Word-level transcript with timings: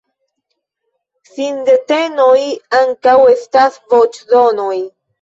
Sindetenoj 1.33 2.41
ankaŭ 2.81 3.17
estas 3.37 3.81
voĉdonoj. 3.97 4.77